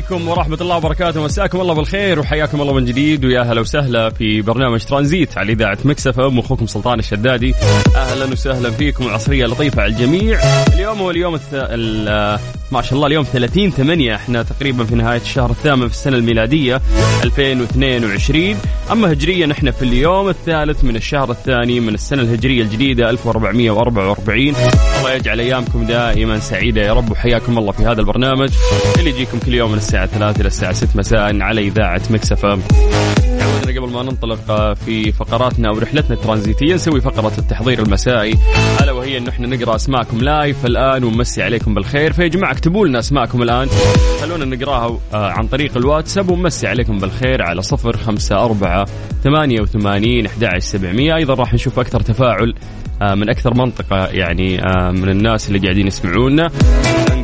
[0.00, 1.24] عليكم ورحمة الله وبركاته.
[1.24, 3.24] مساكم الله بالخير وحياكم الله من جديد.
[3.24, 6.38] ويا هلا وسهلا في برنامج ترانزيت على إذاعة مكسفة أم.
[6.38, 7.54] أخوكم سلطان الشدادي.
[7.96, 9.06] أهلا وسهلا فيكم.
[9.06, 10.40] وعصرية لطيفة على الجميع.
[10.74, 11.48] اليوم هو اليوم الث...
[11.52, 12.38] ال...
[12.72, 16.80] ما شاء الله اليوم 30 8 إحنا تقريبا في نهاية الشهر الثامن في السنة الميلادية
[17.24, 18.56] 2022
[18.92, 24.38] أما هجريا إحنا في اليوم الثالث من الشهر الثاني من السنة الهجرية الجديدة 1444
[24.98, 28.50] الله يجعل أيامكم دائما سعيدة يا رب وحياكم الله في هذا البرنامج
[28.98, 31.60] اللي يجيكم كل يوم من الساعة 3 إلى الساعة 6 مساء على
[32.10, 32.62] مكسفة عودنا
[33.80, 38.34] قبل ما ننطلق آه، في فقراتنا أو رحلتنا الترانزيتية نسوي فقرة التحضير المسائي.
[38.82, 42.12] ألا وهي انه إحنا نقرأ أسماءكم لايف الآن ونمسي عليكم بالخير.
[42.12, 43.68] فيا جماعة اكتبوا لنا أسماءكم الآن.
[44.20, 48.86] خلونا نقرأها آه، عن طريق الواتساب ونمسي عليكم بالخير على صفر خمسة أربعة
[49.24, 50.26] ثمانية وثمانين
[50.58, 51.16] سبعمية.
[51.16, 52.54] أيضا راح نشوف أكثر تفاعل
[53.02, 54.56] آه، من أكثر منطقة يعني
[54.92, 56.50] من الناس اللي قاعدين يسمعونا.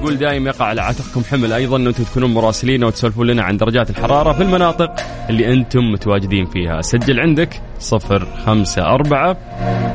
[0.07, 1.53] نقول دائما يقع على عاتقكم حمل.
[1.53, 4.97] أيضا ان أنتم تكونون مراسلين وتسولفون لنا عن درجات الحرارة في المناطق
[5.31, 6.81] اللي أنتم متواجدين فيها.
[6.81, 9.37] سجل عندك صفر خمسة أربعة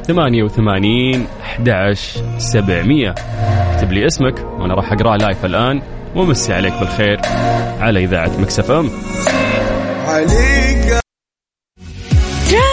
[0.04, 1.94] ثمانية وثمانين أحد
[2.38, 3.16] سبعمية.
[3.74, 5.82] اكتب لي اسمك وأنا راح أقرأ live الآن.
[6.16, 7.20] ومسي عليك بالخير
[7.80, 8.90] على إذاعة Mix FM.
[10.08, 11.01] عليك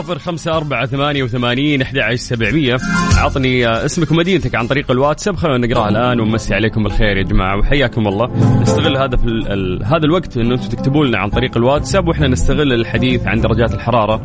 [0.00, 2.76] صفر خمسة أربعة ثمانية وثمانين أحد سبعمية.
[3.16, 5.36] عطني اسمك ومدينتك عن طريق الواتساب.
[5.36, 7.58] خلونا نقراها الآن ونمسي عليكم بالخير يا جماعة.
[7.58, 8.30] وحياكم الله.
[8.62, 12.28] نستغل هذا في ال- ال- هذا الوقت إنه أنتم تكتبوا لنا عن طريق الواتساب وإحنا
[12.28, 14.16] نستغل الحديث عن درجات الحرارة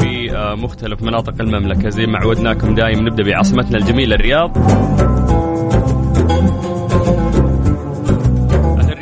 [0.00, 1.88] في آه، مختلف مناطق المملكة.
[1.88, 4.56] زي ما عودناكم دائما نبدأ بعاصمتنا الجميلة الرياض.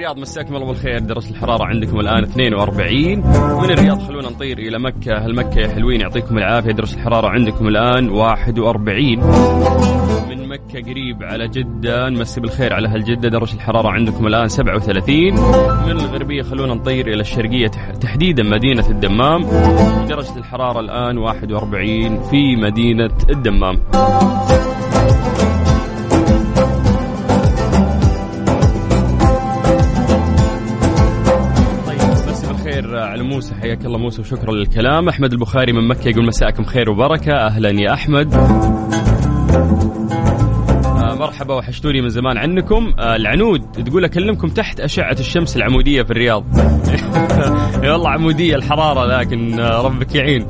[0.04, 0.98] الرياض مساكم الله بالخير.
[0.98, 3.18] درجة الحرارة عندكم الآن 42
[3.62, 5.16] من الرياض؟ خلونا نطير إلى مكة.
[5.16, 6.72] أهل مكة يا حلوين؟ يعطيكم العافية.
[6.72, 9.18] درجة الحرارة عندكم الآن 41
[10.28, 13.28] من مكة قريب على جدة نمسي بالخير على أهل جدة.
[13.28, 15.34] درجة الحرارة عندكم الآن 37
[15.86, 19.42] من الغربية؟ خلونا نطير إلى الشرقية تح- تحديدا مدينة الدمام.
[20.08, 23.78] درجة الحرارة الآن 41 في مدينة الدمام.
[33.34, 33.54] موسى.
[33.54, 35.08] حياك الله موسى وشكرا للكلام.
[35.08, 37.32] أحمد البخاري من مكة يقول مساءكم خير وبركة.
[37.32, 38.34] أهلا يا أحمد.
[41.34, 42.94] مرحبا وحشتوني من زمان عنكم.
[42.98, 46.44] آه، العنود تقول أكلمكم تحت أشعة الشمس العمودية في الرياض.
[47.82, 50.44] يا والله عمودية الحرارة لكن آه، ربك يعين.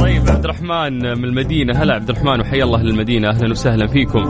[0.00, 1.82] طيب عبد الرحمن من المدينة.
[1.82, 3.28] هلا عبد الرحمن وحيا الله للمدينة.
[3.28, 4.20] أهلا وسهلا فيكم.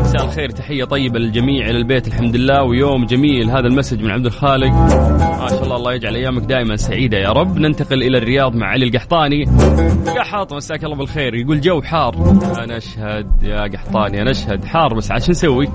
[0.00, 2.62] مساء الخير تحية طيبة للجميع إلى البيت الحمد لله.
[2.62, 4.72] ويوم جميل هذا المسج من عبد الخالق.
[4.72, 7.58] ما شاء الله الله يجعل أيامك دائما سعيدة يا رب.
[7.58, 9.44] ننتقل إلى الرياض مع علي القحطاني.
[10.18, 11.34] قحط مساك الله بالخير.
[11.34, 12.14] يقول جو حار.
[12.64, 15.68] أنا أشهد يا قحطاني أنا أشهد حار بس شو نسوي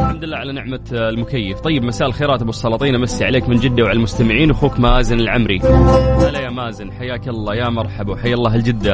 [0.00, 1.60] الحمد لله على نعمة المكيف.
[1.60, 2.94] طيب مساء الخيرات أبو السلاطين.
[2.94, 4.50] أمسي عليك من جدة وعلى المستمعين.
[4.50, 5.60] أخوك مازن العمري.
[5.60, 6.92] هلا يا مازن.
[6.92, 7.54] حياك الله.
[7.54, 8.12] يا مرحبا.
[8.12, 8.92] وحيا الله الجدة.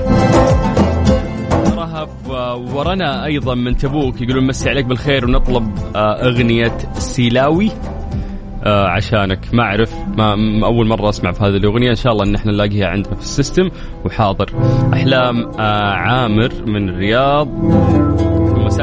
[1.76, 2.28] رهف
[2.74, 7.70] ورنا أيضا من تبوك يقولون مسي عليك بالخير ونطلب آه، أغنية سيلاوي.
[8.64, 9.40] آه عشانك.
[9.52, 9.94] ما أعرف.
[10.16, 11.90] ما أول مرة أسمع في هذه الأغنية.
[11.90, 13.70] إن شاء الله إن إحنا نلاقيها عندنا في ال system.
[14.04, 14.50] وحاضر.
[14.92, 17.48] أحلام آه عامر من الرياض.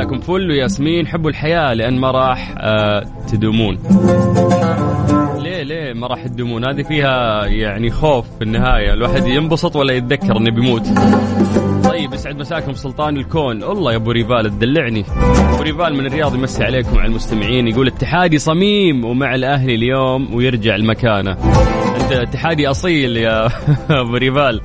[0.03, 1.07] مساكم فل وياسمين.
[1.07, 3.77] حبوا الحياة لأن ما راح آه تدومون.
[5.37, 8.93] ليه ليه ما راح تدومون؟ هذه فيها يعني خوف في النهاية.
[8.93, 10.87] الواحد ينبسط ولا يتذكر إنه بيموت.
[11.83, 13.63] طيب يسعد مساكم سلطان الكون.
[13.63, 15.05] الله يا أبو ريفال تدلعني.
[15.53, 17.67] أبو ريفال من الرياض يمسي عليكم على المستمعين.
[17.67, 21.31] يقول اتحادي صميم ومع الأهلي اليوم ويرجع المكانة.
[22.01, 23.45] أنت اتحادي أصيل يا
[24.01, 24.61] أبو ريفال.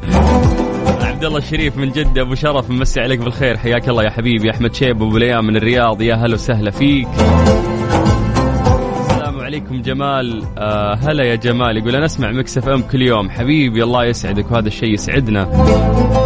[1.18, 3.56] عبد الله الشريف من جدة أبو شرف ممسي عليك بالخير.
[3.56, 4.50] حياك الله يا حبيبي.
[4.50, 6.02] أحمد شيب أبو ليام من الرياض.
[6.02, 7.08] يا هلا وسهلا فيك.
[9.10, 10.42] السلام عليكم جمال.
[10.58, 11.76] آه هلا يا جمال.
[11.76, 13.30] يقول أنا أسمع Mix FM كل يوم.
[13.30, 15.42] حبيبي الله يسعدك وهذا الشيء يسعدنا.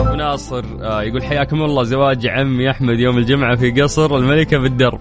[0.01, 1.83] أبو ناصر آه يقول حياكم الله.
[1.83, 5.01] زواج عمي أحمد يوم الجمعة في قصر الملكة بالدرب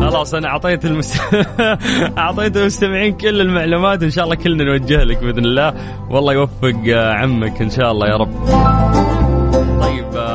[0.00, 1.20] خلاص أنا أعطيت المس...
[2.18, 4.02] أعطيت المستمعين كل المعلومات.
[4.02, 5.74] إن شاء الله كلنا نوجه لك بإذن الله.
[6.10, 8.79] والله يوفق آه، عمك إن شاء الله يا رب.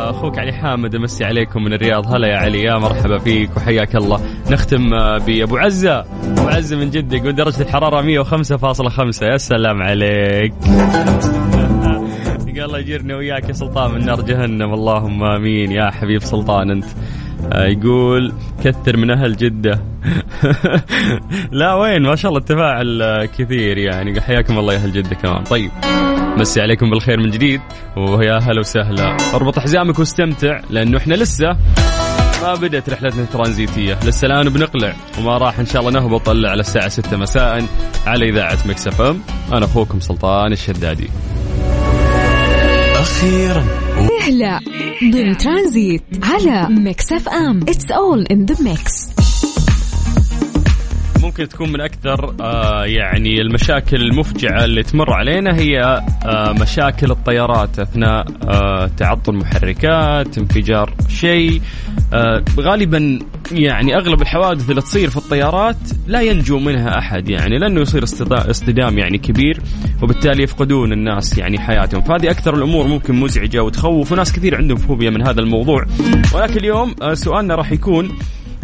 [0.10, 2.16] أخوك علي حامد أمسي عليكم من الرياض.
[2.16, 4.22] هلا يا علي يا مرحبا فيك وحياك الله.
[4.52, 6.00] نختم آه، بأبو عزة.
[6.00, 10.54] أبو عزة من جدة يقول درجة الحرارة 105.5 يا سلام عليك.
[12.56, 14.74] الله يجيرنا وياك يا سلطان من نار جهنم.
[14.74, 15.72] اللهم آمين.
[15.72, 16.86] يا حبيب سلطان أنت.
[17.54, 19.81] آه، يقول كثر من أهل جدة.
[21.52, 24.22] لا وين؟ ما شاء الله التفاعل كثير يعني.
[24.22, 25.44] حياكم الله يا أهل جدة كمان.
[25.44, 25.72] طيب.
[26.38, 27.62] مسي عليكم بالخير من جديد.
[27.98, 29.18] ويا هلا وسهلا.
[29.34, 31.48] أربط حزامك واستمتع لأنه إحنا لسه
[32.42, 34.00] ما بدأت رحلتنا الترانزيتية.
[34.06, 37.66] لسه الآن بنقلع وما راح إن شاء الله نهبط إلا على الساعة 6 مساء
[38.06, 39.22] على إذاعة Mix FM.
[39.54, 41.10] أنا أخوكم سلطان الشدادي.
[42.96, 43.66] أخيرا.
[44.22, 44.60] أهلا
[45.12, 47.60] ضمن ترانزيت على Mix FM.
[47.69, 48.94] it's all in the mix
[51.40, 55.82] ممكن تكون من أكثر آه يعني المشاكل المفجعة اللي تمر علينا هي
[56.26, 61.62] آه مشاكل الطيارات أثناء آه تعطل محركات انفجار شيء.
[62.14, 63.20] آه غالبا
[63.52, 65.76] يعني أغلب الحوادث اللي تصير في الطيارات
[66.08, 69.60] لا ينجو منها أحد يعني لأنه يصير اصطدا- اصطدام يعني كبير
[70.04, 72.02] وبالتالي يفقدون الناس يعني حياتهم.
[72.02, 75.86] فهذه أكثر الأمور ممكن مزعجة وتخوف وناس كثير عندهم فوبيا من هذا الموضوع.
[76.36, 78.12] ولكن اليوم آه سؤالنا راح يكون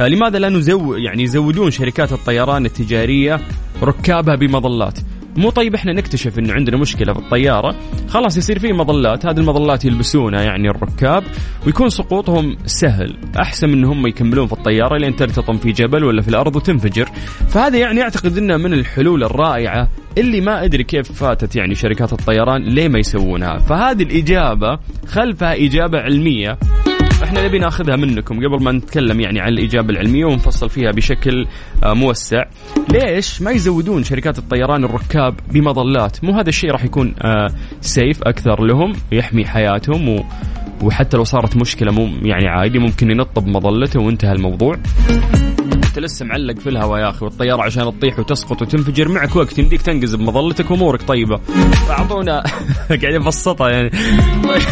[0.07, 3.39] لماذا لا نزو يعني يزودون شركات الطيران التجارية
[3.83, 4.99] ركابها بمظلات؟
[5.37, 7.75] مو طيب إحنا نكتشف إنه عندنا مشكلة في الطيارة.
[8.07, 11.23] خلاص يصير في مظلات هذه المظلات يلبسونها يعني الركاب
[11.65, 13.17] ويكون سقوطهم سهل.
[13.39, 17.09] أحسن من هم يكملون في الطيارة لين ترتطم في جبل ولا في الأرض وتنفجر.
[17.49, 19.87] فهذا يعني أعتقد انها من الحلول الرائعة
[20.17, 23.57] اللي ما أدري كيف فاتت يعني شركات الطيران ليه ما يسوونها.
[23.57, 26.57] فهذه الإجابة خلفها إجابة علمية.
[27.31, 31.47] إحنا نبي ناخذها منكم قبل ما نتكلم يعني عن الإجابة العلمية ونفصل فيها بشكل
[31.83, 32.43] آه، موسع.
[32.89, 37.47] ليش ما يزودون شركات الطيران الركاب بمظلات؟ مو هذا الشيء راح يكون آه،
[37.81, 40.23] سيف أكثر لهم يحمي حياتهم و
[40.83, 44.77] وحتى لو صارت مشكلة مو يعني عادي ممكن ينط بمظلته وانتهى الموضوع.
[45.91, 49.81] انت لسه معلق في الهواء يا أخي والطيارة عشان تطيح وتسقط وتنفجر معك وقت يمديك
[49.81, 51.37] تنقز بمظلتك وأمورك طيبة.
[51.87, 52.43] فاعطونا
[53.01, 53.91] قاعد أبسطها يعني.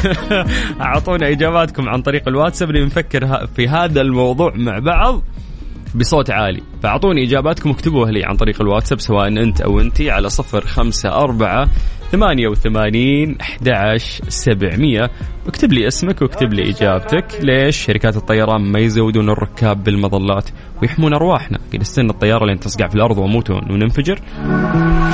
[0.82, 2.72] أعطونا إجاباتكم عن طريق الواتساب
[3.26, 5.24] ه- في هذا الموضوع مع بعض
[5.96, 6.62] بصوت عالي.
[6.84, 11.68] فأعطوني إجاباتكم واكتبوها لي عن طريق الواتساب سواء أنت أو أنتي على صفر خمسة أربعة
[12.12, 13.70] ثمانية وثمانين أحد
[14.28, 15.10] سبعمية.
[15.48, 17.26] اكتب لي اسمك واكتب لي إجابتك.
[17.42, 20.50] ليش شركات الطيران ما يزودون الركاب بالمظلات
[20.82, 24.22] ويحمون أرواحنا؟ قد استنى الطيارة لين تصقع في الأرض ونموت وننفجر.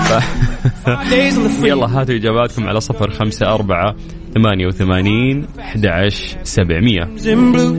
[0.06, 0.12] ف...
[1.63, 3.95] يلا هاتوا إجاباتكم على صفر خمسة أربعة
[4.36, 6.10] ثمانية وثمانين أحد
[6.44, 7.04] سبعمية.
[7.04, 7.74] In blue,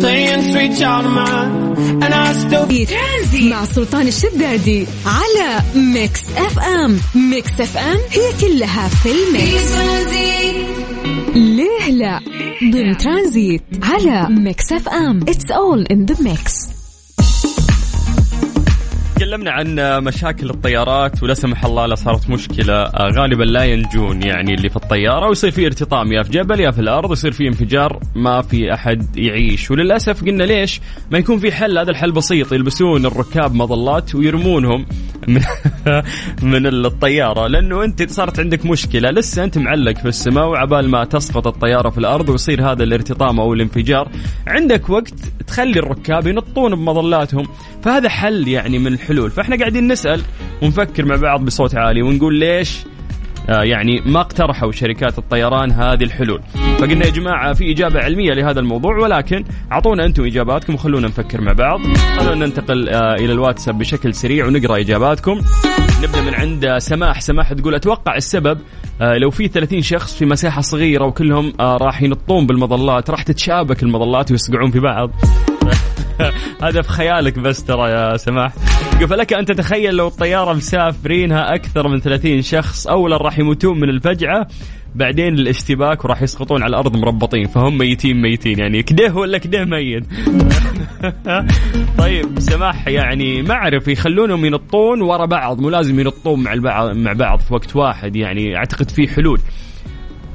[0.00, 6.98] playing sweet child of mine, and I still ترانزيت مع سلطان الشدادي على Mix FM
[7.14, 9.72] Mix FM هي كلها في ال mix.
[11.34, 12.20] ليه لا؟
[12.72, 16.81] ضمن ترانزيت على Mix FM it's all in the mix
[19.32, 22.74] تكلمنا عن مشاكل الطيارات ولا سمح الله لا صارت مشكلة.
[22.74, 26.70] آه، غالبا لا ينجون يعني اللي في الطيارة ويصير في ارتطام يا في جبل يا
[26.70, 29.70] في الأرض ويصير في انفجار ما في أحد يعيش.
[29.70, 34.86] وللأسف قلنا ليش؟ ما يكون في حل هذا الحل بسيط يلبسون الركاب مظلات ويرمونهم.
[35.28, 35.40] من,
[36.52, 37.46] من الطيارة.
[37.46, 39.10] لأنه أنت صارت عندك مشكلة.
[39.10, 43.54] لسه أنت معلق في السماء وعبال ما تسقط الطيارة في الأرض ويصير هذا الارتطام أو
[43.54, 44.08] الانفجار
[44.46, 45.14] عندك وقت
[45.46, 47.46] تخلي الركاب ينطون بمظلاتهم.
[47.82, 49.30] فهذا حل يعني من الحلول.
[49.30, 50.22] فإحنا قاعدين نسأل
[50.62, 52.78] ونفكر مع بعض بصوت عالي ونقول ليش
[53.48, 56.40] يعني ما اقترحوا شركات الطيران هذه الحلول.
[56.78, 61.52] فقلنا يا جماعة في إجابة علمية لهذا الموضوع ولكن أعطونا أنتم إجاباتكم وخلونا نفكر مع
[61.52, 61.80] بعض.
[62.18, 65.40] خلونا ننتقل آه إلى الواتساب بشكل سريع ونقرأ إجاباتكم.
[66.02, 67.20] نبدأ من عند سماح.
[67.20, 68.58] سماح تقول أتوقع السبب
[69.00, 73.82] آه لو في 30 شخص في مساحة صغيرة وكلهم آه راح ينطون بالمظلات راح تتشابك
[73.82, 75.10] المظلات ويصقعون في بعض.
[76.64, 78.52] هذا في خيالك بس ترى يا سماح.
[79.08, 84.46] فلك أن تتخيل لو الطيارة مسافرينها أكثر من 30 شخص اولا راح يموتون من الفجعة
[84.94, 90.04] بعدين الاشتباك وراح يسقطون على الأرض مربطين فهم ميتين ميتين يعني كده ولا كده ميت؟
[91.98, 97.12] طيب سماح يعني ما اعرف يخلونهم ينطون ورا بعض مو لازم ينطون مع البعض مع
[97.12, 99.40] بعض في وقت واحد يعني أعتقد في حلول.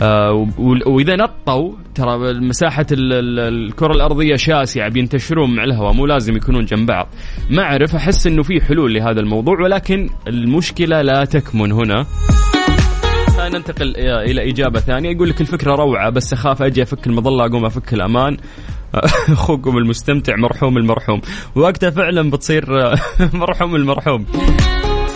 [0.01, 0.47] آه
[0.87, 7.07] وإذا نطوا ترى مساحة الكرة الأرضية شاسعة بينتشرون مع الهواء مو لازم يكونون جنب بعض.
[7.49, 12.05] ما أعرف أحس إنه في حلول لهذا الموضوع ولكن المشكلة لا تكمن هنا.
[13.39, 15.11] ننتقل إلى إجابة ثانية.
[15.11, 18.37] يقول لك الفكرة روعة بس أخاف أجي أفك المظلة أقوم أفك الأمان.
[19.29, 21.21] أخوكم المستمتع مرحوم المرحوم.
[21.55, 22.65] وقتها فعلا بتصير
[23.33, 24.25] مرحوم المرحوم.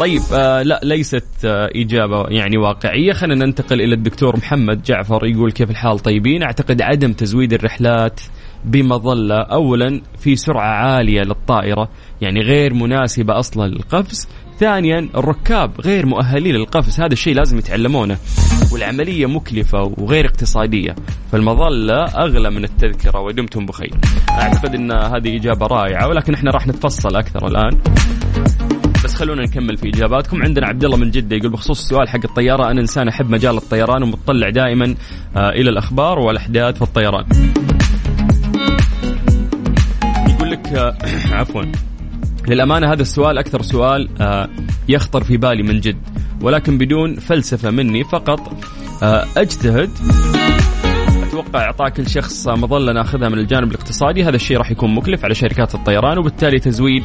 [0.01, 3.13] طيب آه لا ليست آه إجابة يعني واقعية.
[3.13, 8.22] خلينا ننتقل إلى الدكتور محمد جعفر يقول كيف الحال طيبين؟ أعتقد عدم تزويد الرحلات
[8.65, 11.89] بمظلة أولا في سرعة عالية للطائرة
[12.22, 14.27] يعني غير مناسبة أصلا للقفز.
[14.60, 18.17] ثانيا الركاب غير مؤهلين للقفز هذا الشيء لازم يتعلمونه
[18.72, 20.96] والعملية مكلفة وغير اقتصادية
[21.31, 23.93] فالمظلة أغلى من التذكرة ودمتم بخير.
[24.29, 27.77] أعتقد أن هذه إجابة رائعة ولكن إحنا راح نتفصل أكثر الآن.
[29.03, 30.43] بس خلونا نكمل في إجاباتكم.
[30.43, 34.03] عندنا عبد الله من جدة يقول بخصوص السؤال حق الطيارة أنا إنسان أحب مجال الطيران
[34.03, 34.96] ومطلع دائما
[35.36, 37.25] آه إلى الأخبار والأحداث في الطيران
[40.29, 40.98] يقول لك آه
[41.39, 41.63] عفوا.
[42.48, 44.50] للأمانة هذا السؤال أكثر سؤال آه
[44.89, 45.98] يخطر في بالي من جد
[46.41, 48.53] ولكن بدون فلسفة مني فقط
[49.38, 49.89] أجتهد
[51.31, 54.23] أتوقع إعطاء كل شخص مظلة ناخذها من الجانب الاقتصادي.
[54.23, 57.03] هذا الشيء راح يكون مكلف على شركات الطيران وبالتالي تزويد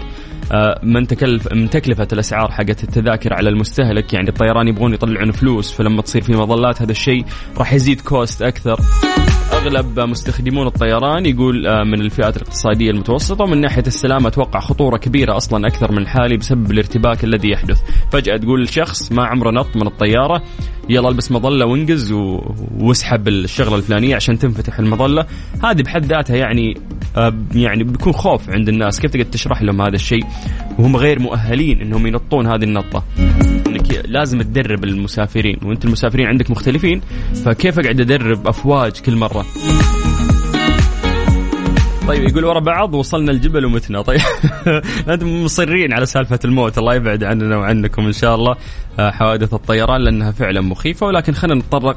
[0.53, 4.13] آه، من تكلف من تكلفة الأسعار حقت التذاكر على المستهلك.
[4.13, 7.25] يعني الطيران يبغون يطلعون فلوس فلما تصير في مظلات هذا الشيء
[7.59, 8.81] راح يزيد cost أكثر.
[9.67, 15.37] أغلب مستخدمون الطيران يقول آه، من الفئات الاقتصادية المتوسطة ومن ناحية السلامه أتوقع خطورة كبيرة
[15.37, 17.81] أصلا أكثر من الحالي بسبب الارتباك الذي يحدث.
[18.13, 20.43] فجأة تقول الشخص ما عمره نط من الطيارة
[20.89, 22.13] يلا البس مظلة وانجز
[22.81, 25.27] واسحب الشغلة الفلانية عشان تنفتح المظلة.
[25.65, 26.75] هذه بحد ذاتها يعني
[27.17, 29.01] آه، يعني بيكون خوف عند الناس.
[29.01, 30.25] كيف تقدر تشرح لهم هذا الشيء؟
[30.79, 33.05] وهم غير مؤهلين إنهم ينطون هذه النطة.
[34.05, 37.01] لازم تدرب المسافرين وانت المسافرين عندك مختلفين
[37.45, 39.47] فكيف اقعد ادرب افواج كل مرة؟
[42.09, 44.03] طيب يقول ورا بعض وصلنا الجبل ومتنا.
[44.03, 44.21] طيب
[45.09, 48.57] أنتم مصرين على سالفة الموت الله يبعد عننا وعنكم إن شاء الله.
[48.99, 51.97] آه، حوادث الطيران لأنها فعلا مخيفة ولكن خلينا نتطرق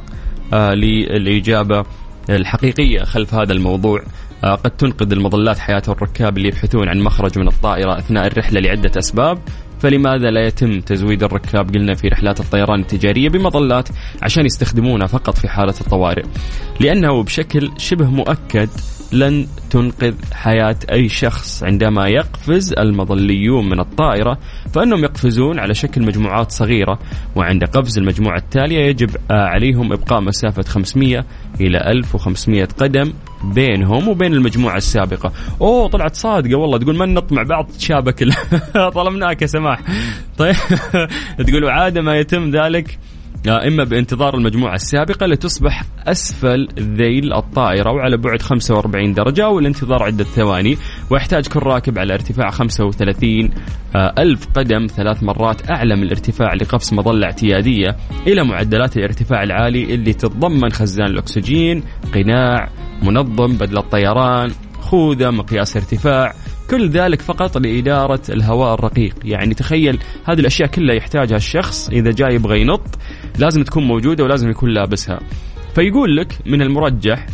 [0.53, 1.85] آه، للإجابة
[2.29, 4.01] الحقيقية خلف هذا الموضوع.
[4.43, 8.91] آه، قد تنقذ المظلات حياة الركاب اللي يبحثون عن مخرج من الطائرة أثناء الرحلة لعدة
[8.97, 9.39] أسباب.
[9.79, 13.89] فلماذا لا يتم تزويد الركاب؟ قلنا في رحلات الطيران التجارية بمظلات
[14.21, 16.25] عشان يستخدمونها فقط في حالة الطوارئ.
[16.79, 18.69] لأنه بشكل شبه مؤكد
[19.11, 21.63] لن تنقذ حياة أي شخص.
[21.63, 24.37] عندما يقفز المظليون من الطائرة
[24.73, 26.99] فإنهم يقفزون على شكل مجموعات صغيرة
[27.35, 31.25] وعند قفز المجموعة التالية يجب عليهم إبقاء مسافة 500
[31.61, 33.13] إلى 1500 قدم
[33.43, 35.31] بينهم وبين المجموعة السابقة.
[35.61, 36.77] أوه طلعت صادقة والله.
[36.77, 38.25] تقول ما ننط مع بعض تشابك
[38.77, 39.81] ظلمناك يا سماح.
[40.37, 40.55] طيب
[41.47, 42.99] تقول وعادة ما يتم ذلك.
[43.47, 50.23] إما بانتظار المجموعة السابقة لتصبح أسفل ذيل الطائرة وعلى بعد 45 درجة أو الانتظار عدة
[50.23, 50.77] ثواني
[51.09, 53.49] ويحتاج كل راكب على ارتفاع 35
[53.95, 57.95] آه، ألف قدم ثلاث مرات أعلى من الارتفاع لقفز مظلة اعتيادية
[58.27, 62.69] إلى معدلات الارتفاع العالي اللي تتضمن خزان الأكسجين قناع
[63.03, 66.33] منظم بدل الطيران خوذة مقياس ارتفاع
[66.69, 69.15] كل ذلك فقط لإدارة الهواء الرقيق.
[69.25, 72.99] يعني تخيل هذه الأشياء كلها يحتاجها الشخص إذا جاي يبغى ينط
[73.39, 75.19] لازم تكون موجودة ولازم يكون لابسها.
[75.75, 77.27] فيقول لك من المرجح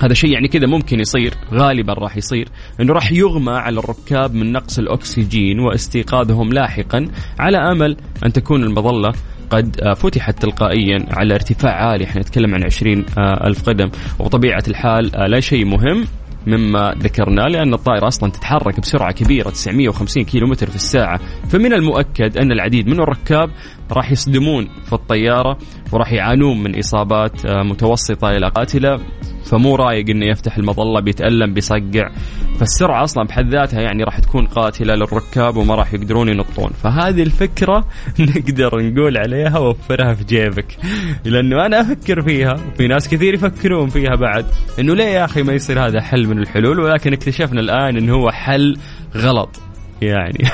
[0.00, 2.48] هذا شيء يعني كذا ممكن يصير غالبا راح يصير
[2.80, 7.08] إنه راح يغمى على الركاب من نقص الأكسجين واستيقاظهم لاحقا
[7.38, 7.96] على أمل
[8.26, 9.12] أن تكون المظلة
[9.50, 12.04] قد فتحت تلقائيا على ارتفاع عالي.
[12.04, 13.90] إحنا نتكلم عن 20 ألف قدم.
[14.18, 16.04] وبطبيعة الحال لا شيء مهم.
[16.48, 21.20] مما ذكرناه لأن الطائرة أصلا تتحرك بسرعة كبيرة 950 كيلومتر في الساعة.
[21.48, 23.50] فمن المؤكد أن العديد من الركاب
[23.92, 25.58] راح يصدمون في الطيارة
[25.92, 28.98] وراح يعانون من إصابات آه، متوسطة إلى قاتلة.
[29.44, 32.10] فمو رأيق إنه يفتح المظلة بيتألم بيصقع.
[32.58, 36.70] فالسرعة أصلا بحد ذاتها يعني راح تكون قاتلة للركاب وما راح يقدرون ينطون.
[36.82, 37.86] فهذه الفكرة
[38.20, 40.76] نقدر نقول عليها وفرها في جيبك.
[41.24, 44.46] لأنه أنا أفكر فيها وفي ناس كثير يفكرون فيها بعد.
[44.78, 48.30] إنه ليه يا أخي ما يصير هذا حل من الحلول ولكن اكتشفنا الآن انه هو
[48.30, 48.76] حل
[49.16, 49.60] غلط.
[50.02, 50.44] يعني.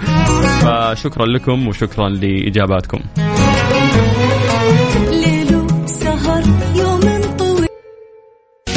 [0.64, 3.00] فشكرا لكم وشكرا لإجاباتكم.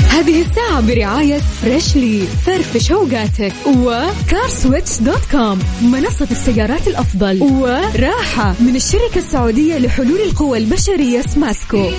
[0.09, 5.59] هذه الساعة برعاية Freshly فرفش اوقاتك و CarSwitch dot com.
[5.81, 11.89] منصة السيارات الأفضل وراحة من الشركة السعودية لحلول القوى البشرية سماسكو.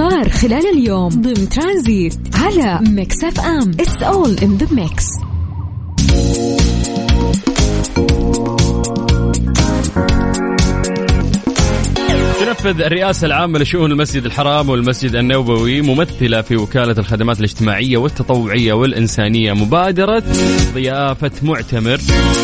[0.00, 5.06] صار خلال اليوم ضمن ترانزيت على Mix FM it's all in the mix
[12.40, 19.52] تنفذ الرئاسة العامة لشؤون المسجد الحرام والمسجد النبوي ممثلة في وكالة الخدمات الاجتماعية والتطوعية والإنسانية
[19.52, 20.22] مبادرة
[20.74, 21.98] ضيافة معتمر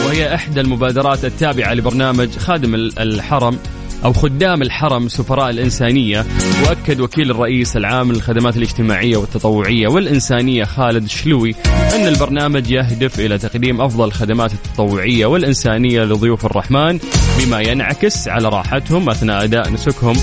[0.07, 3.59] وهي إحدى المبادرات التابعة لبرنامج خادم الحرم
[4.05, 6.25] أو خدام الحرم سفراء الإنسانية
[6.65, 11.55] وأكد وكيل الرئيس العام للخدمات الاجتماعية والتطوعية والإنسانية خالد شلوي
[11.95, 16.99] أن البرنامج يهدف إلى تقديم أفضل الخدمات التطوعية والإنسانية لضيوف الرحمن
[17.39, 20.17] بما ينعكس على راحتهم أثناء أداء نسكهم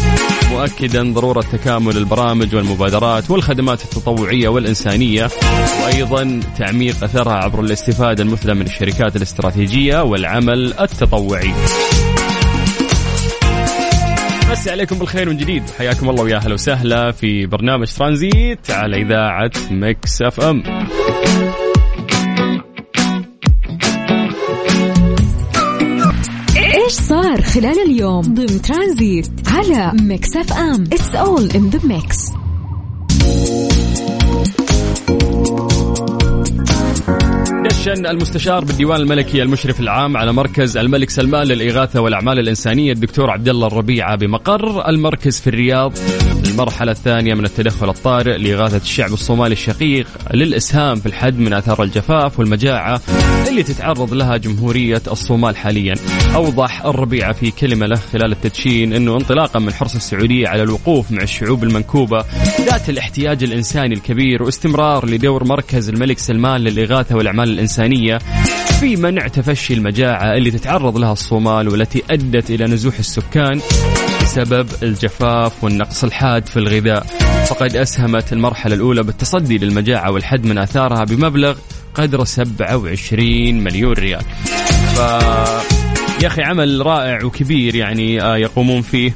[0.52, 5.30] مؤكدا ضرورة تكامل البرامج والمبادرات والخدمات التطوعية والإنسانية
[5.84, 11.54] وأيضا تعميق أثرها عبر الاستفادة المثلى من الشركات الاستراتيجية والعمل التطوعي.
[14.54, 15.64] مسي عليكم بالخير من جديد.
[15.78, 20.64] حياكم الله ويا أهلا وسهلا في برنامج ترانزيت على إذاعة Mix FM.
[26.58, 32.43] إيش صار خلال اليوم ضمن ترانزيت على Mix FM؟ it's all in the mix
[37.84, 43.50] دشن المستشار بالديوان الملكي المشرف العام على مركز الملك سلمان للإغاثة والأعمال الإنسانية الدكتور عبد
[43.50, 45.94] الله الربيعة بمقر المركز في الرياض.
[46.54, 52.40] المرحلة الثانية من التدخل الطارئ لإغاثة الشعب الصومالي الشقيق للإسهام في الحد من آثار الجفاف
[52.40, 53.02] والمجاعة
[53.48, 55.94] اللي تتعرض لها جمهورية الصومال حاليا.
[56.36, 61.24] أوضح الربيعة في كلمة له خلال التدشين أنه انطلاقا من حرص السعودية على الوقوف مع
[61.24, 62.26] الشعوب المنكوبة
[62.62, 68.18] ذات الاحتياج الإنساني الكبير واستمرار لدور مركز الملك سلمان للإغاثة والأعمال الإنسانية
[68.80, 73.62] في منع تفشي المجاعة اللي تتعرض لها الصومال والتي أدت إلى نزوح السكان.
[74.24, 77.04] بسبب الجفاف والنقص الحاد في الغذاء.
[77.48, 81.58] فقد أسهمت المرحلة الأولى بالتصدي للمجاعة والحد من آثارها بمبلغ
[81.96, 84.22] قدر 27 مليون ريال.
[84.96, 85.00] ف
[86.24, 89.16] يا أخي عمل رائع وكبير يعني آه، يقومون فيه.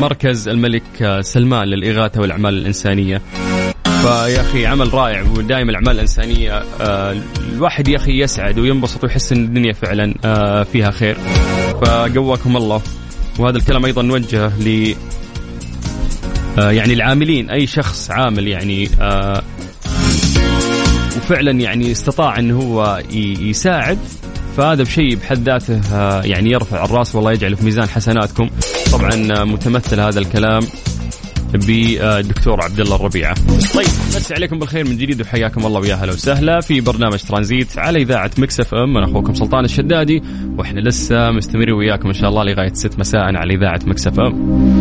[0.00, 3.22] مركز الملك سلمان للإغاثة والأعمال الإنسانية.
[4.08, 6.62] فيا أخي عمل رائع ودائما الأعمال الإنسانية.
[6.80, 7.16] آه
[7.52, 11.16] الواحد يا أخي يسعد وينبسط ويحس إن الدنيا فعلا آه فيها خير.
[11.82, 12.82] فقواكم الله.
[13.38, 14.94] وهذا الكلام أيضا نوجهه ل
[16.58, 17.50] آه يعني العاملين.
[17.50, 18.88] أي شخص عامل يعني
[21.16, 23.02] وفعلا يعني استطاع انه هو
[23.40, 23.98] يساعد
[24.56, 25.80] فهذا بشيء بحد ذاته
[26.24, 28.50] يعني يرفع الرأس والله يجعله في ميزان حسناتكم.
[28.92, 30.62] طبعا متمثل هذا الكلام.
[31.52, 33.34] بالدكتور عبد الله الربيعة.
[33.74, 38.02] طيب مسي عليكم بالخير من جديد وحياكم الله ويا هلا وسهلا في برنامج ترانزيت على
[38.02, 40.22] إذاعة Mix FM أنا أخوكم سلطان الشدادي
[40.58, 44.78] وإحنا لسه مستمرين وياكم إن شاء الله لغاية 6 مساء على إذاعة Mix FM.